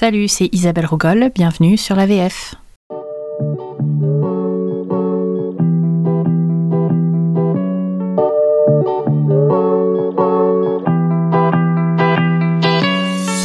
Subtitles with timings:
[0.00, 2.54] Salut, c'est Isabelle Rogol, bienvenue sur la VF.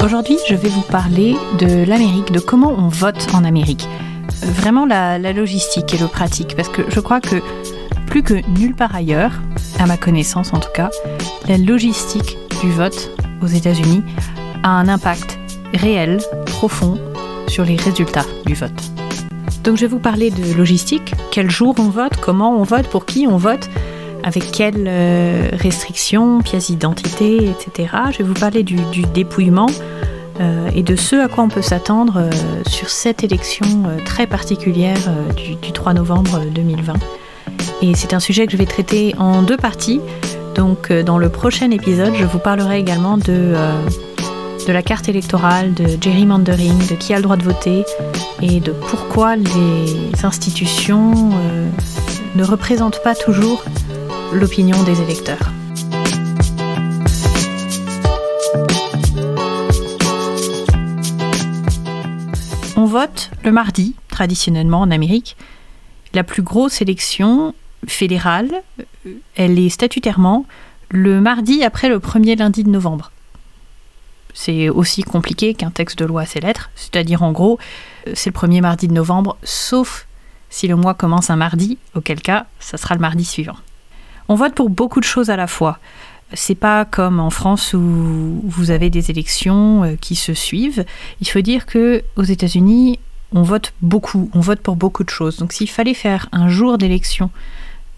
[0.05, 3.89] Aujourd'hui, je vais vous parler de l'Amérique, de comment on vote en Amérique.
[4.43, 7.38] Vraiment la, logistique et le pratique, parce que je crois que
[8.05, 9.41] plus que nulle part ailleurs,
[9.79, 10.91] à ma connaissance en tout cas,
[11.49, 13.09] la logistique du vote
[13.41, 14.04] aux États-Unis
[14.61, 15.39] a un impact
[15.73, 16.20] réel,
[17.48, 18.71] sur les résultats du vote.
[19.64, 23.06] Donc je vais vous parler de logistique, quel jour on vote, comment on vote, pour
[23.06, 23.70] qui on vote,
[24.24, 27.96] avec quelles euh, restrictions, pièces d'identité, etc.
[28.11, 28.78] Je vais vous parler du,
[29.14, 29.68] dépouillement
[30.39, 32.30] euh, et de ce à quoi on peut s'attendre euh,
[32.67, 35.00] sur cette élection très particulière
[35.36, 36.94] du, du 3 novembre 2020.
[37.81, 40.00] Et c'est un sujet que je vais traiter en deux parties.
[40.56, 43.53] Donc dans le prochain épisode, je vous parlerai également de,
[44.67, 47.83] de la carte électorale, de gerrymandering, de qui a le droit de voter
[48.41, 51.70] et de pourquoi les institutions euh,
[52.36, 53.64] ne représentent pas toujours
[54.33, 55.52] l'opinion des électeurs.
[62.75, 65.36] On vote le mardi, traditionnellement en Amérique.
[66.14, 67.53] La plus grosse élection
[67.88, 68.52] fédérale,
[69.36, 70.45] elle est statutairement
[70.89, 73.12] le mardi après le premier lundi de novembre.
[74.34, 77.59] C'est aussi compliqué qu'un texte de loi à ses lettres, c'est-à-dire en gros,
[78.14, 80.08] c'est le premier mardi de novembre, sauf
[80.50, 83.58] si le mois commence un mardi, auquel cas, ça sera le mardi suivant.
[84.30, 85.80] On vote pour beaucoup de choses à la fois.
[86.34, 90.86] C'est pas comme en France où vous avez des élections euh, qui se suivent.
[91.22, 93.00] Il faut dire que aux États-Unis,
[93.34, 95.38] on vote beaucoup, on vote pour beaucoup de choses.
[95.38, 97.30] Donc s'il fallait faire un jour d'élection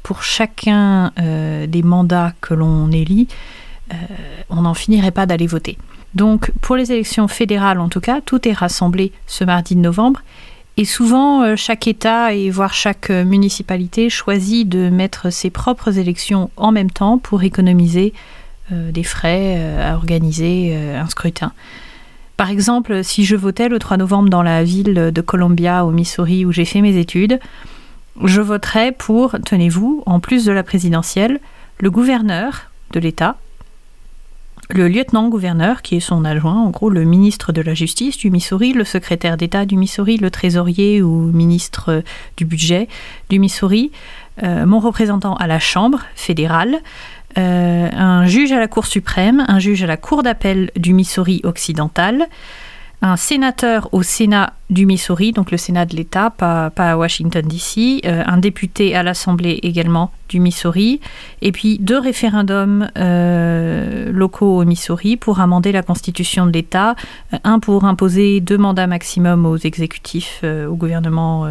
[0.03, 3.64] pour chacun euh, des mandats que l'on élit, euh,
[4.50, 5.78] on n'en finirait pas d'aller voter.
[6.14, 10.22] Donc pour les élections fédérales en tout cas, tout est rassemblé ce mardi de novembre
[10.78, 15.97] et souvent euh, chaque État et voire chaque euh, municipalité choisit de mettre ses propres
[15.97, 18.13] élections en même temps pour économiser
[18.72, 21.53] euh, des frais euh, à organiser euh, un scrutin.
[22.35, 26.46] Par exemple, si je votais le 3 novembre dans la ville de Columbia au Missouri
[26.46, 27.40] où j'ai fait mes études,
[28.23, 31.40] je voterais pour, tenez-vous, en plus de la présidentielle,
[31.79, 33.38] le gouverneur de l'État,
[34.70, 38.74] le lieutenant-gouverneur, qui est son adjoint, en gros le ministre de la Justice du Missouri,
[38.74, 42.03] le secrétaire d'État du Missouri, le trésorier ou ministre
[42.38, 42.88] du budget
[43.30, 43.92] du Missouri,
[44.44, 46.80] euh, mon représentant à la Chambre fédérale,
[47.38, 51.42] euh, un juge à la Cour suprême, un juge à la Cour d'appel du Missouri
[51.44, 52.28] occidental,
[53.02, 58.02] un sénateur au Sénat du Missouri, donc le Sénat de l'État, pas, à Washington DC,
[58.06, 61.02] euh, un député à l'Assemblée également du Missouri,
[61.44, 66.96] et puis deux référendums euh, locaux au Missouri pour amender la constitution de l'État,
[67.34, 71.47] euh, un pour imposer deux mandats maximum aux exécutifs, au gouvernement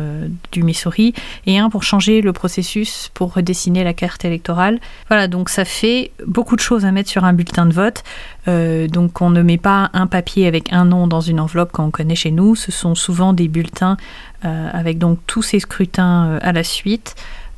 [0.52, 1.14] du Missouri,
[1.46, 4.80] et un pour changer le processus pour redessiner la carte électorale.
[5.08, 8.02] Voilà, donc ça fait beaucoup de choses à mettre sur un bulletin de vote.
[8.46, 12.14] Donc on ne met pas un papier avec un nom dans une enveloppe qu'on connaît
[12.14, 13.96] chez nous, ce sont souvent des bulletins
[14.44, 17.14] euh, avec donc tous ces scrutins euh, à la suite.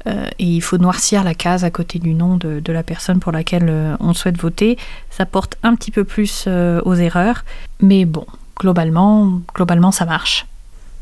[0.07, 3.33] Euh, et il faut noircir la case à côté du nom de, la personne pour
[3.33, 4.79] laquelle on souhaite voter.
[5.11, 7.45] Ça porte un petit peu plus aux erreurs,
[7.81, 8.25] mais bon,
[8.57, 10.47] globalement, globalement ça marche.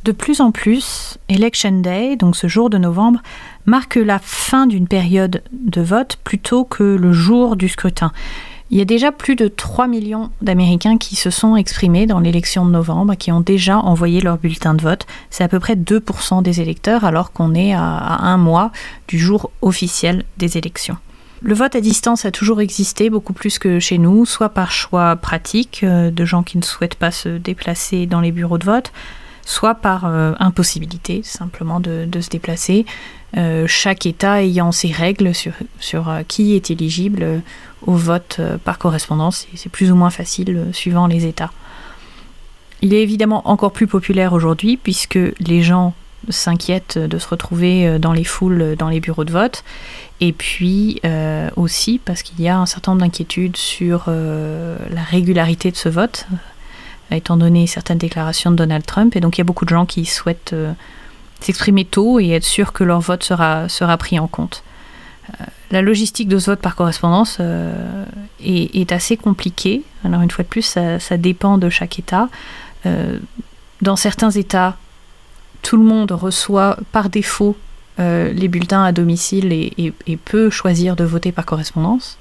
[0.04, 3.20] De plus en plus, Election Day, donc ce jour de novembre,
[3.66, 8.12] marque la fin d'une période de vote plutôt que le jour du scrutin.
[8.70, 12.64] Il y a déjà plus de 3 millions d'Américains qui se sont exprimés dans l'élection
[12.64, 15.06] de novembre, qui ont déjà envoyé leur bulletin de vote.
[15.28, 18.72] C'est à peu près 2% des électeurs, alors qu'on est à, un mois
[19.06, 20.96] du jour officiel des élections.
[21.42, 25.14] Le vote à distance a toujours existé, beaucoup plus que chez nous, soit par choix
[25.16, 28.92] pratique euh, de gens qui ne souhaitent pas se déplacer dans les bureaux de vote,
[29.44, 32.86] soit par euh, impossibilité simplement de se déplacer,
[33.36, 37.38] euh, chaque État ayant ses règles sur, sur euh, qui est éligible euh,
[37.84, 41.50] au vote par correspondance, c'est plus ou moins facile suivant les États.
[42.80, 45.92] Il est évidemment encore plus populaire aujourd'hui puisque les gens
[46.30, 49.64] s'inquiètent de se retrouver dans les foules, dans les bureaux de vote,
[50.22, 51.02] et puis
[51.56, 56.26] aussi parce qu'il y a un certain nombre d'inquiétudes sur la régularité de ce vote,
[57.10, 59.84] étant donné certaines déclarations de Donald Trump, et donc il y a beaucoup de gens
[59.84, 60.54] qui souhaitent
[61.44, 64.62] s'exprimer tôt et être sûr que leur vote sera, sera pris en compte.
[65.28, 68.04] Euh, la logistique de ce vote par correspondance euh,
[68.42, 69.82] est, assez compliquée.
[70.04, 72.28] Alors une fois de plus, ça, dépend de chaque État.
[72.86, 73.18] Euh,
[73.82, 74.76] dans certains États,
[75.62, 77.56] tout le monde reçoit par défaut
[77.96, 82.18] les bulletins à domicile et peut choisir de voter par correspondance.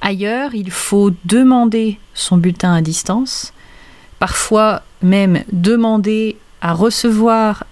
[0.00, 3.52] Ailleurs, il faut demander son bulletin à distance.
[4.18, 7.64] Parfois, même demander à recevoir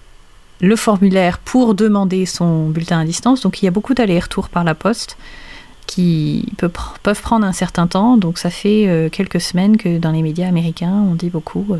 [0.61, 3.41] le formulaire pour demander son bulletin à distance.
[3.41, 5.17] Donc il y a beaucoup d'allers-retours par la poste
[5.87, 8.17] qui peuvent prendre un certain temps.
[8.17, 11.77] Donc ça fait euh, quelques semaines que dans les médias américains, on dit beaucoup, euh,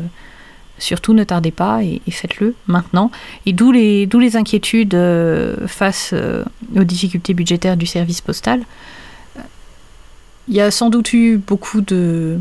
[0.78, 3.10] surtout ne tardez pas et, faites-le maintenant.
[3.46, 6.14] Et d'où les, inquiétudes euh, face
[6.76, 8.62] aux difficultés budgétaires du service postal.
[10.48, 12.38] Il y a sans doute eu beaucoup de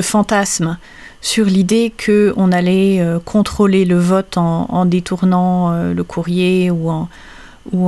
[0.00, 0.78] fantasmes
[1.22, 6.90] sur l'idée qu'on allait contrôler le vote en, détournant le courrier ou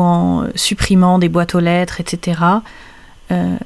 [0.01, 2.37] en, supprimant des boîtes aux lettres, etc.
[3.33, 3.57] Euh,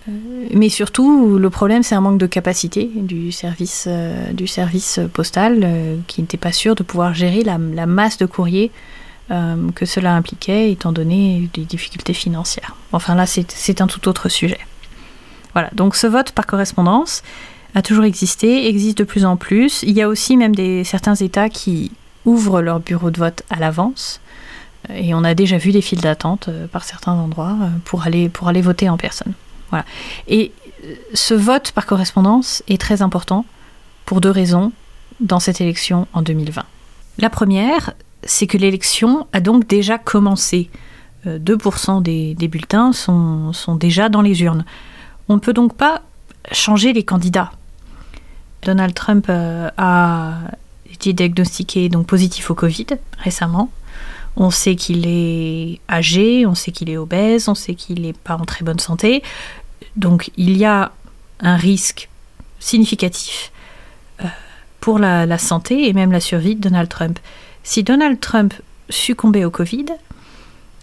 [0.54, 6.20] mais surtout, le problème, c'est un manque de capacité du service, euh, postal euh, qui
[6.20, 8.70] n'était pas sûr de pouvoir gérer la, masse de courriers
[9.74, 12.76] que cela impliquait, étant donné des difficultés financières.
[12.92, 14.60] Enfin là, c'est un tout autre sujet.
[15.52, 17.22] Voilà, donc ce vote par correspondance
[17.74, 19.82] a toujours existé, existe de plus en plus.
[19.82, 21.92] Il y a aussi même des, certains États qui
[22.24, 24.20] ouvrent leur bureau de vote à l'avance.
[24.94, 28.28] Et on a déjà vu des files d'attente euh, par certains endroits euh, pour aller,
[28.28, 29.32] pour aller voter en personne.
[29.70, 29.84] Voilà.
[30.28, 30.52] Et
[30.84, 33.44] euh, ce vote par correspondance est très important
[34.06, 34.72] pour deux raisons
[35.20, 36.64] dans cette élection en 2020.
[37.18, 37.92] La première,
[38.22, 40.70] c'est que l'élection a donc déjà commencé.
[41.26, 44.64] 2% des, des, bulletins sont, sont, déjà dans les urnes.
[45.28, 46.02] On ne peut donc pas
[46.52, 47.52] changer les candidats.
[48.62, 50.34] Donald Trump a
[50.90, 52.86] été diagnostiqué donc positif au Covid
[53.18, 53.70] récemment.
[54.36, 58.36] On sait qu'il est âgé, on sait qu'il est obèse, on sait qu'il n'est pas
[58.36, 59.22] en très bonne santé.
[59.96, 60.92] Donc il y a
[61.40, 62.08] un risque
[62.60, 63.52] significatif
[64.20, 64.26] euh,
[64.80, 67.18] pour la, santé et même la survie de Donald Trump.
[67.62, 68.54] Si Donald Trump
[68.88, 69.86] succombait au Covid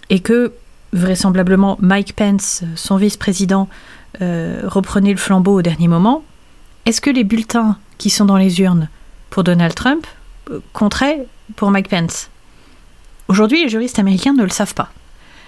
[0.09, 0.53] et que
[0.93, 3.67] vraisemblablement Mike Pence, son vice-président,
[4.21, 6.23] euh, reprenait le flambeau au dernier moment,
[6.85, 8.89] est-ce que les bulletins qui sont dans les urnes
[9.29, 10.05] pour Donald Trump
[10.49, 11.25] euh, compteraient
[11.55, 12.29] pour Mike Pence?
[13.27, 14.91] Aujourd'hui, les juristes américains ne le savent pas.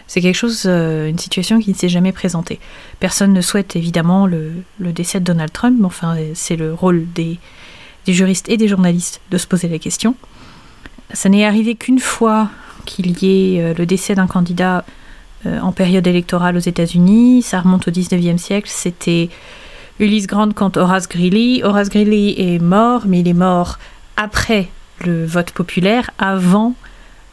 [0.08, 2.60] C'est quelque chose, euh, une situation qui ne s'est jamais présentée.
[3.00, 7.40] Personne ne souhaite évidemment le, décès de Donald Trump, mais enfin, c'est le rôle des,
[8.08, 10.16] juristes et des journalistes de se poser la question.
[11.12, 12.50] Ça n'est arrivé qu'une fois
[12.86, 14.86] qu'il y ait le décès d'un candidat
[15.46, 17.42] en période électorale aux États-Unis.
[17.42, 18.70] Ça remonte au 19e siècle.
[18.72, 19.30] C'était
[20.00, 21.64] Ulysse Grant contre Horace Greeley.
[21.64, 23.80] Horace Greeley est mort, mais il est mort
[24.16, 24.70] après
[25.06, 26.74] le vote populaire, avant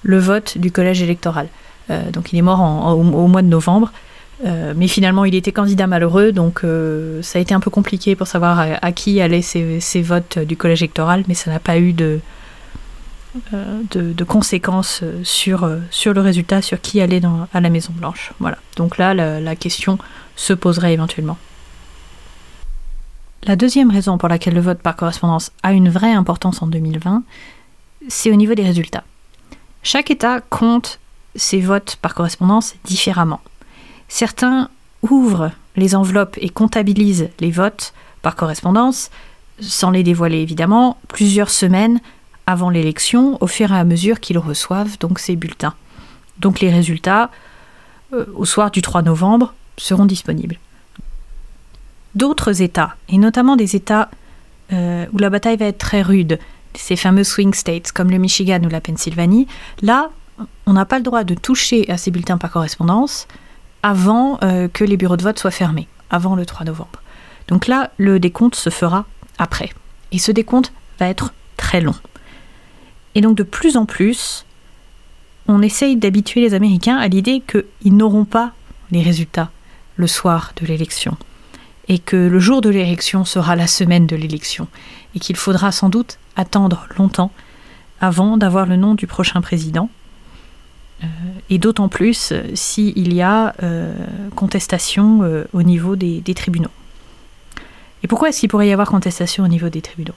[0.03, 1.49] le vote du collège électoral.
[1.91, 2.61] Euh, donc il est mort
[2.97, 3.93] au, mois de novembre.
[4.45, 8.17] Euh, mais finalement, il était candidat malheureux, donc euh, ça a été un peu compliqué
[8.17, 11.93] pour savoir à, qui allaient ces, votes du collège électoral, mais ça n'a pas eu
[11.93, 12.19] de,
[13.91, 17.21] de, conséquences sur, sur le résultat, sur qui allait
[17.53, 18.33] à la Maison Blanche.
[18.41, 18.59] Voilà.
[18.77, 19.99] Donc là, la question
[20.37, 21.37] se poserait éventuellement.
[23.47, 27.23] La deuxième raison pour laquelle le vote par correspondance a une vraie importance en 2020,
[28.09, 29.05] c'est au niveau des résultats.
[29.83, 30.99] Chaque État compte
[31.37, 33.41] ses votes par correspondance différemment.
[34.09, 34.71] Certains
[35.03, 37.93] ouvrent les enveloppes et comptabilisent les votes
[38.23, 39.11] par correspondance,
[39.61, 42.01] sans les dévoiler évidemment, plusieurs semaines
[42.47, 45.75] avant l'élection, au fur et à mesure qu'ils reçoivent donc ces bulletins.
[46.39, 47.31] Donc les résultats,
[48.13, 50.59] euh, au soir du 3 novembre, seront disponibles.
[52.15, 54.11] D'autres États, et notamment des États
[54.73, 56.39] euh, où la bataille va être très rude,
[56.75, 59.47] ces fameux swing states comme le Michigan ou la Pennsylvanie,
[59.83, 60.11] là,
[60.67, 63.29] on n'a pas le droit de toucher à ces bulletins par correspondance
[63.83, 67.03] avant euh, que les bureaux de vote soient fermés, avant le 3 novembre.
[67.49, 69.05] Donc là, le décompte se fera
[69.39, 69.71] après.
[70.13, 71.95] Et ce décompte va être très long.
[73.15, 74.45] Et donc de plus en plus,
[75.47, 78.53] on essaye d'habituer les Américains à l'idée qu'ils n'auront pas
[78.91, 79.51] les résultats
[79.97, 81.17] le soir de l'élection.
[81.89, 84.69] Et que le jour de l'élection sera la semaine de l'élection.
[85.15, 87.31] Et qu'il faudra sans doute attendre longtemps
[88.01, 89.91] avant d'avoir le nom du prochain président.
[91.03, 91.07] Euh,
[91.51, 93.93] et d'autant plus euh, s'il y a euh,
[94.35, 96.71] contestation au niveau des, tribunaux.
[98.03, 100.15] Et pourquoi est-ce qu'il pourrait y avoir contestation au niveau des tribunaux?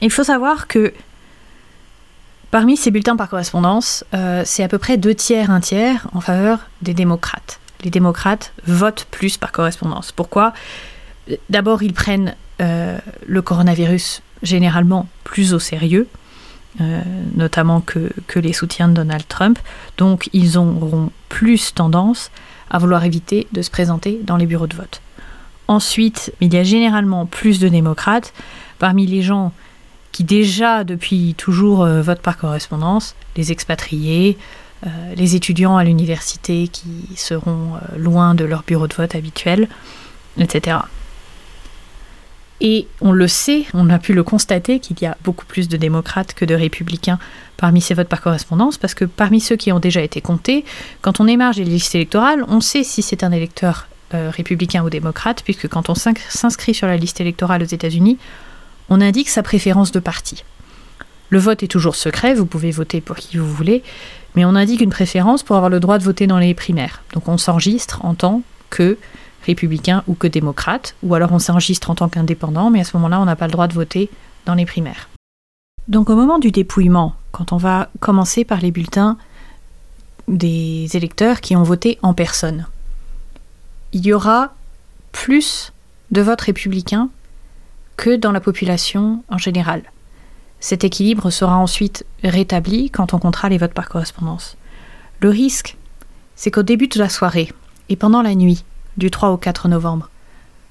[0.00, 0.92] Il faut savoir que
[2.50, 4.04] parmi ces bulletins par correspondance,
[4.44, 7.60] c'est à peu près deux tiers, un tiers en faveur des démocrates.
[7.82, 10.12] Les démocrates votent plus par correspondance.
[10.12, 10.52] Pourquoi?
[11.48, 16.08] D'abord, ils prennent euh, le coronavirus généralement plus au sérieux,
[16.80, 17.00] euh,
[17.36, 19.58] notamment que, que, les soutiens de Donald Trump.
[19.96, 22.30] Donc ils auront plus tendance
[22.70, 25.00] à vouloir éviter de se présenter dans les bureaux de vote.
[25.68, 28.32] Ensuite, il y a généralement plus de démocrates
[28.78, 29.52] parmi les gens
[30.18, 34.36] qui déjà depuis toujours euh, votent par correspondance, les expatriés,
[35.16, 39.68] les étudiants à l'université qui seront loin de leur bureau de vote habituel,
[40.38, 40.78] etc.
[42.60, 45.76] Et on le sait, on a pu le constater qu'il y a beaucoup plus de
[45.76, 47.18] démocrates que de républicains
[47.56, 50.64] parmi ces votes par correspondance, parce que parmi ceux qui ont déjà été comptés,
[51.00, 54.90] quand on émarge les listes électorales, on sait si c'est un électeur euh, républicain ou
[54.90, 58.18] démocrate, puisque quand on s'inscrit sur la liste électorale aux États-Unis,
[58.88, 60.44] on indique sa préférence de parti.
[61.30, 63.82] Le vote est toujours secret, vous pouvez voter pour qui vous voulez,
[64.34, 67.02] mais on indique une préférence pour avoir le droit de voter dans les primaires.
[67.12, 68.96] Donc on s'enregistre en tant que
[69.46, 73.20] républicain ou que démocrate, ou alors on s'enregistre en tant qu'indépendant, mais à ce moment-là,
[73.20, 74.10] on n'a pas le droit de voter
[74.46, 75.08] dans les primaires.
[75.88, 79.16] Donc au moment du dépouillement, quand on va commencer par les bulletins
[80.28, 82.66] des électeurs qui ont voté en personne,
[83.92, 84.54] il y aura
[85.12, 85.72] plus
[86.10, 87.08] de votes républicains
[87.98, 89.82] que dans la population en général.
[90.60, 94.56] Cet équilibre sera ensuite rétabli quand on comptera les votes par correspondance.
[95.20, 95.76] Le risque,
[96.36, 97.52] c'est qu'au début de la soirée
[97.88, 98.64] et pendant la nuit,
[98.96, 100.10] du 3 au 4 novembre,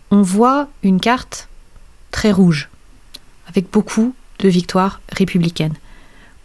[0.10, 1.50] on voit une carte
[2.12, 2.69] très rouge,
[3.48, 5.75] avec beaucoup de victoires républicaines,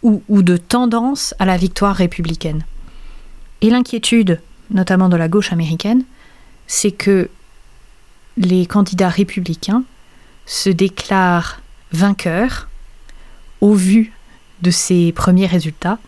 [0.01, 2.65] ou, ou de tendance à la victoire républicaine.
[3.61, 6.03] Et l'inquiétude, notamment de la gauche américaine,
[6.67, 7.29] c'est que
[8.35, 9.83] les candidats républicains
[10.45, 12.67] se déclarent vainqueurs
[13.61, 14.11] au vu
[14.61, 15.99] de ces premiers résultats,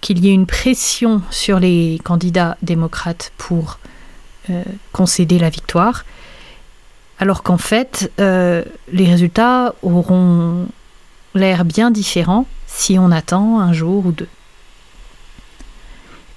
[0.00, 3.78] qu'il y ait une pression sur les candidats démocrates pour
[4.50, 6.04] euh, concéder la victoire,
[7.18, 10.68] alors qu'en fait, euh, les résultats auront
[11.34, 14.28] l'air bien différents si on attend un jour ou deux.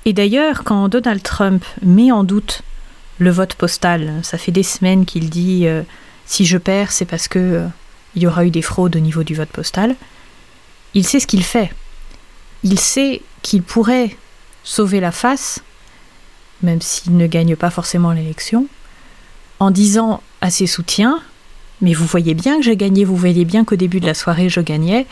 [0.05, 2.61] Et d'ailleurs, quand Donald Trump met en doute
[3.17, 5.83] le vote postal, ça fait des semaines qu'il dit euh,
[6.29, 7.65] si je perds, c'est parce que
[8.15, 9.95] il y aura eu des fraudes au niveau du vote postal.
[10.93, 11.71] Il sait ce qu'il fait.
[12.63, 14.15] Il sait qu'il pourrait
[14.63, 15.61] sauver la face
[16.61, 18.67] même s'il ne gagne pas forcément l'élection,
[19.59, 21.21] en disant à ses soutiens
[21.81, 24.49] Mais vous voyez bien que j'ai gagné, vous voyez bien qu'au début de la soirée
[24.49, 25.07] je gagnais.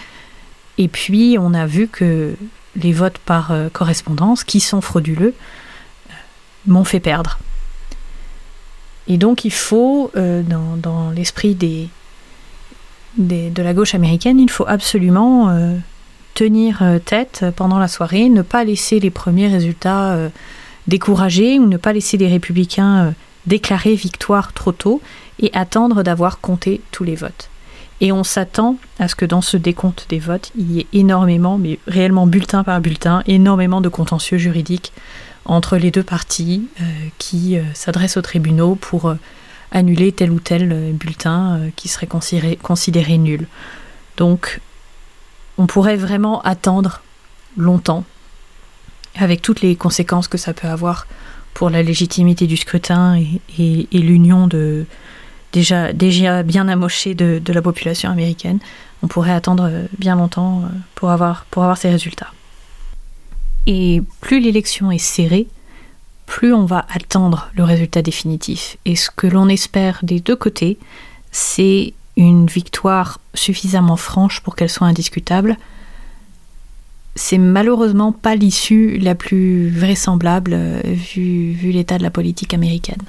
[0.78, 2.36] Et puis on a vu que
[2.76, 5.34] les votes par euh, correspondance, qui sont frauduleux,
[6.10, 6.14] euh,
[6.68, 7.40] m'ont fait perdre.
[9.08, 15.56] Et donc il faut, euh, dans, l'esprit de la gauche américaine, il faut absolument
[16.34, 20.30] tenir tête pendant la soirée, ne pas laisser les premiers résultats
[20.88, 23.12] décourager ou ne pas laisser les républicains euh,
[23.46, 25.02] déclarer victoire trop tôt
[25.40, 27.50] et attendre d'avoir compté tous les votes.
[28.00, 31.58] Et on s'attend à ce que dans ce décompte des votes, il y ait énormément,
[31.58, 34.94] mais réellement bulletin par bulletin, énormément de contentieux juridiques
[35.48, 36.84] entre les deux parties euh,
[37.18, 39.14] qui euh, s'adressent aux tribunaux pour
[39.72, 43.48] annuler tel ou tel bulletin qui serait considéré, nul.
[44.16, 44.62] Donc,
[45.58, 47.02] on pourrait vraiment attendre
[47.58, 48.06] longtemps
[49.16, 51.06] avec toutes les conséquences que ça peut avoir
[51.54, 53.20] pour la légitimité du scrutin
[53.58, 54.86] et, l'union de
[55.52, 58.60] déjà, déjà bien amochée de, la population américaine,
[59.02, 62.32] on pourrait attendre bien longtemps euh, pour avoir, pour avoir ces résultats.
[63.68, 65.48] Et plus l'élection est serrée,
[66.26, 68.78] plus on va attendre le résultat définitif.
[68.86, 70.80] Et ce que l'on espère des deux côtés,
[71.32, 75.58] c'est une victoire suffisamment franche pour qu'elle soit indiscutable,
[77.18, 83.02] c'est malheureusement pas l'issue la plus vraisemblable euh, vu, l'état de la politique américaine.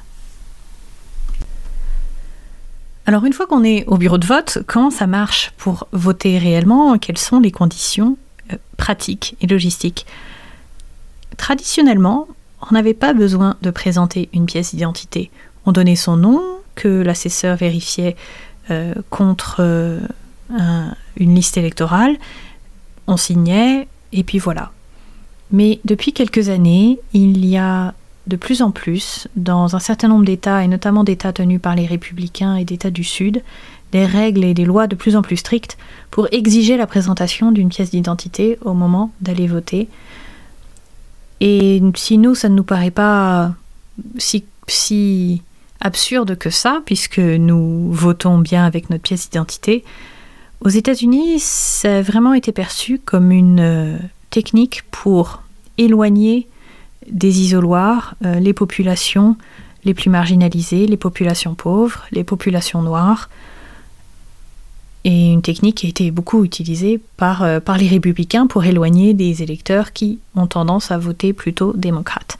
[3.07, 6.99] Alors une fois qu'on est au bureau de vote, comment ça marche pour voter réellement
[6.99, 8.19] Quelles sont les conditions
[8.53, 10.07] euh, pratiques et logistiques?
[11.37, 12.27] Traditionnellement,
[12.63, 15.31] on n'avait pas besoin de présenter une pièce d'identité.
[15.67, 16.43] On donnait son nom,
[16.75, 18.17] que l'assesseur vérifiait
[18.71, 19.61] euh, contre
[21.17, 22.17] une liste électorale,
[23.07, 24.71] on signait, et puis voilà.
[25.51, 27.95] Mais depuis quelques années, il y a
[28.27, 31.87] de plus en plus, dans un certain nombre d'États, et notamment d'États tenus par les
[31.87, 33.43] républicains et d'États du Sud,
[33.93, 35.79] des règles et des lois de plus en plus strictes
[36.11, 39.89] pour exiger la présentation d'une pièce d'identité au moment d'aller voter.
[41.41, 43.53] Et si nous, ça ne nous paraît pas
[44.19, 45.43] si,
[45.81, 49.85] absurde que ça, puisque nous votons bien avec notre pièce d'identité,
[50.61, 53.97] aux États-Unis, ça a vraiment été perçu comme une euh,
[54.31, 55.43] technique pour
[55.79, 56.49] éloigner
[57.09, 59.37] des isoloirs euh, les populations
[59.85, 63.31] les plus marginalisées, les populations pauvres, les populations noires.
[65.11, 69.15] Et une technique qui a été beaucoup utilisée par, euh, par les républicains pour éloigner
[69.15, 72.37] des électeurs qui ont tendance à voter plutôt démocrate.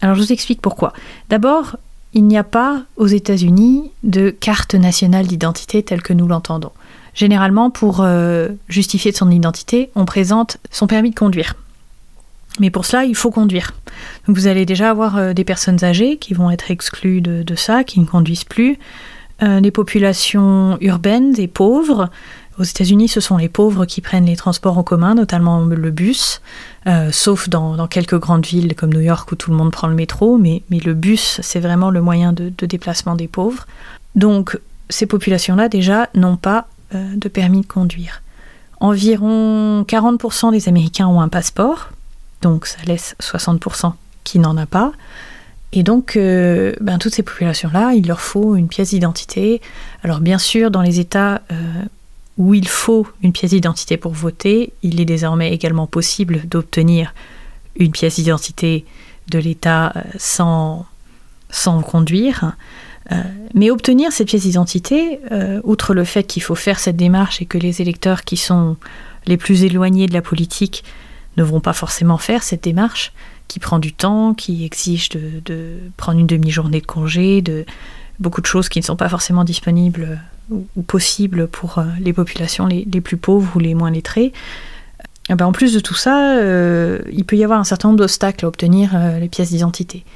[0.00, 0.94] Alors je vous explique pourquoi.
[1.28, 1.76] D'abord,
[2.14, 6.72] il n'y a pas aux États-Unis de carte nationale d'identité telle que nous l'entendons.
[7.12, 11.56] Généralement, pour euh, justifier son identité, on présente son permis de conduire.
[12.58, 13.72] Mais pour cela, il faut conduire.
[14.28, 18.00] Vous allez déjà avoir euh, des personnes âgées qui vont être exclues de, ça, qui
[18.00, 18.78] ne conduisent plus.
[19.42, 22.10] Euh, les populations urbaines et pauvres.
[22.58, 26.42] Aux États-Unis, ce sont les pauvres qui prennent les transports en commun, notamment le bus,
[26.86, 29.94] euh, sauf dans, quelques grandes villes comme New York où tout le monde prend le
[29.94, 33.66] métro, mais, le bus, c'est vraiment le moyen de, déplacement des pauvres.
[34.14, 34.58] Donc,
[34.90, 38.22] ces populations-là, déjà, n'ont pas euh, de permis de conduire.
[38.80, 41.88] Environ 40% des Américains ont un passeport,
[42.42, 43.92] donc ça laisse 60%
[44.24, 44.92] qui n'en a pas.
[45.72, 49.60] Et donc, euh, ben, toutes ces populations-là, il leur faut une pièce d'identité.
[50.02, 51.82] Alors bien sûr, dans les États euh,
[52.36, 57.14] où il faut une pièce d'identité pour voter, il est désormais également possible d'obtenir
[57.76, 58.84] une pièce d'identité
[59.30, 60.86] de l'État euh, sans,
[61.50, 62.54] sans conduire.
[63.54, 65.18] mais obtenir cette pièce d'identité,
[65.64, 68.76] outre le fait qu'il faut faire cette démarche et que les électeurs qui sont
[69.26, 70.82] les plus éloignés de la politique
[71.36, 73.12] ne vont pas forcément faire cette démarche,
[73.52, 75.42] qui prend du temps, qui exige de,
[75.98, 77.66] prendre une demi-journée de congé, de
[78.18, 80.18] beaucoup de choses qui ne sont pas forcément disponibles
[80.50, 84.32] ou, possibles pour euh, les populations les, plus pauvres ou les moins lettrées.
[85.28, 87.98] Eh ben, en plus de tout ça, euh, il peut y avoir un certain nombre
[87.98, 90.06] d'obstacles à obtenir euh, les pièces d'identité.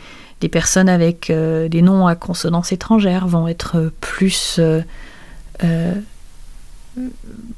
[0.41, 4.61] Des personnes avec des noms à consonance étrangère vont être plus,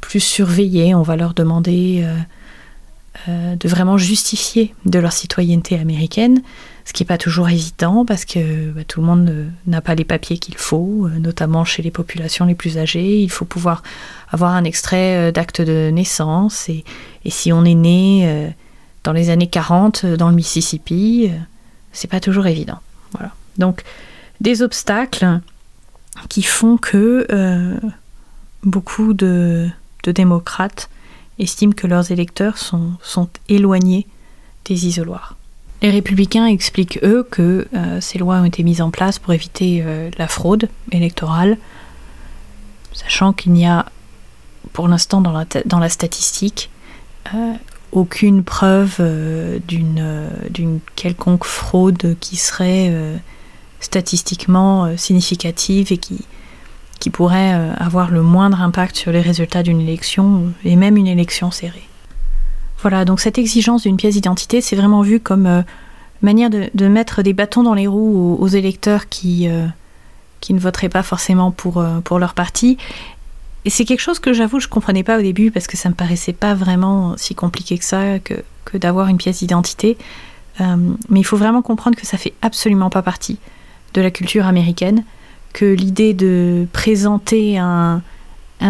[0.00, 0.94] plus surveillées.
[0.94, 2.06] On va leur demander
[3.26, 6.42] euh, de vraiment justifier de leur citoyenneté américaine,
[6.84, 10.04] ce qui n'est pas toujours évident parce que bah, tout le monde n'a pas les
[10.04, 13.20] papiers qu'il faut, euh, notamment chez les populations les plus âgées.
[13.20, 13.82] Il faut pouvoir
[14.30, 16.84] avoir un extrait euh, d'acte de naissance et,
[17.26, 18.54] si on est né
[19.04, 21.30] dans les années 40 dans le Mississippi,
[21.92, 22.78] c'est pas toujours évident.
[23.12, 23.34] Voilà.
[23.58, 23.82] Donc
[24.40, 25.40] des obstacles
[26.30, 27.26] qui font que
[28.62, 29.70] beaucoup de
[30.06, 30.88] démocrates
[31.38, 34.06] estiment que leurs électeurs sont, éloignés
[34.64, 35.36] des isoloirs.
[35.80, 39.82] Les républicains expliquent, eux, que euh, ces lois ont été mises en place pour éviter
[39.84, 41.56] euh, la fraude électorale,
[42.92, 43.86] sachant qu'il n'y a,
[44.72, 46.70] pour l'instant, dans la, dans la statistique,
[47.34, 47.52] euh,
[47.92, 49.00] aucune preuve
[49.66, 52.92] d'une quelconque fraude qui serait
[53.80, 56.26] statistiquement significative et qui,
[56.98, 61.06] qui pourrait euh, avoir le moindre impact sur les résultats d'une élection et même une
[61.06, 61.88] élection serrée.
[62.80, 65.62] Voilà, donc cette exigence d'une pièce d'identité, c'est vraiment vu comme euh,
[66.22, 69.66] manière de, mettre des bâtons dans les roues aux, électeurs qui, euh,
[70.40, 72.78] qui ne voteraient pas forcément pour, pour leur parti.
[73.64, 75.88] Et c'est quelque chose que j'avoue, je ne comprenais pas au début parce que ça
[75.88, 78.34] me paraissait pas vraiment si compliqué que ça, que,
[78.64, 79.98] que d'avoir une pièce d'identité.
[80.60, 83.38] mais il faut vraiment comprendre que ça fait absolument pas partie
[83.94, 85.04] de la culture américaine
[85.58, 88.00] que l'idée de présenter un,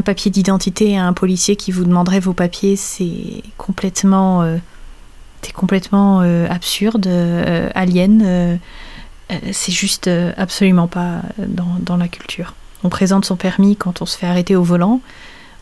[0.07, 4.57] papier d'identité à un policier qui vous demanderait vos papiers, c'est complètement, euh,
[5.53, 8.59] complètement euh, absurde, euh, alien.
[9.53, 12.55] c'est juste absolument pas dans, dans, la culture.
[12.83, 15.03] On présente son permis quand on se fait arrêter au volant.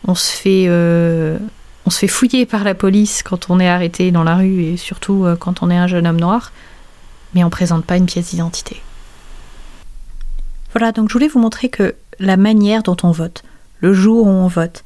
[0.06, 4.22] On se fait, on se fait fouiller par la police quand on est arrêté dans
[4.22, 6.52] la rue et surtout quand on est un jeune homme noir.
[7.34, 8.80] Mais on présente pas une pièce d'identité.
[10.78, 13.44] Voilà, donc je voulais vous montrer que la manière dont on vote,
[13.80, 14.84] le jour où on vote,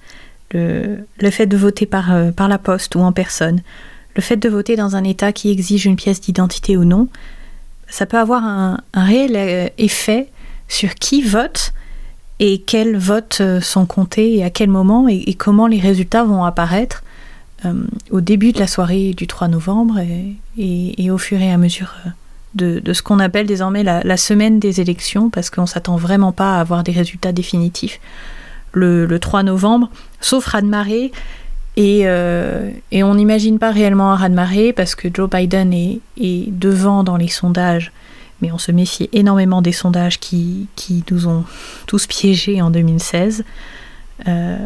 [0.53, 3.61] le, fait de voter par, euh, par la poste ou en personne,
[4.15, 7.09] le fait de voter dans un État qui exige une pièce d'identité ou non,
[7.89, 10.29] ça peut avoir un, réel euh, effet
[10.69, 11.73] sur qui vote
[12.39, 16.45] et quels votes euh, sont comptés et à quel moment et, comment les résultats vont
[16.45, 17.03] apparaître
[18.13, 19.99] au début de la soirée du 3 novembre
[20.57, 21.93] et, au fur et à mesure
[22.55, 26.57] de, ce qu'on appelle désormais la, semaine des élections, parce qu'on ne s'attend vraiment pas
[26.57, 28.01] à avoir des résultats définitifs
[28.73, 31.13] le, 3 novembre, sauf raz-de-marée.
[31.77, 36.01] Et, euh, et, on n'imagine pas réellement un raz-de-marée parce que Joe Biden est,
[36.51, 37.93] devant dans les sondages,
[38.43, 40.69] mais on se méfie énormément des sondages qui,
[41.11, 41.45] nous ont
[41.87, 43.45] tous piégés en 2016.
[44.27, 44.57] Euh,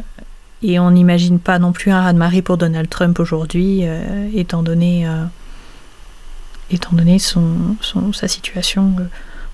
[0.62, 5.06] et on n'imagine pas non plus un raz-de-marée pour Donald Trump aujourd'hui, euh, étant donné
[6.70, 7.76] étant donné son,
[8.12, 9.04] sa situation euh,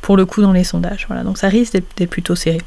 [0.01, 1.07] pour le coup dans les sondages.
[1.09, 2.61] Voilà, donc ça risque d'être plutôt serré.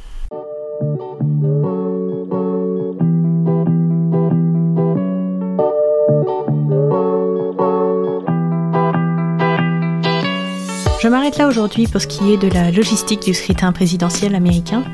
[11.04, 14.86] Je m'arrête là aujourd'hui pour ce qui est de la logistique du scrutin présidentiel américain,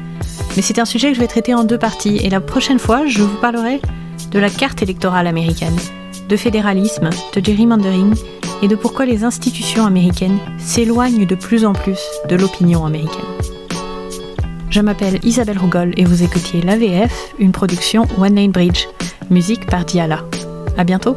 [0.56, 3.06] mais c'est un sujet que je vais traiter en deux parties, et la prochaine fois,
[3.06, 3.80] je vous parlerai
[4.32, 5.78] de la carte électorale américaine,
[6.28, 8.16] de fédéralisme, de gerrymandering
[8.62, 13.26] et de pourquoi les institutions américaines s'éloignent de plus en plus de l'opinion américaine.
[14.70, 18.88] Je m'appelle Isabelle Rougol et vous écoutiez l'AVF, une production One Lane Bridge,
[19.30, 20.24] musique par Diala.
[20.78, 21.16] À bientôt!